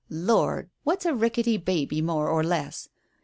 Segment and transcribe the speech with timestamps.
[0.09, 2.89] Lord, what's a ricketty baby more or less